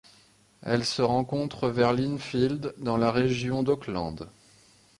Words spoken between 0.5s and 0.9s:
Elle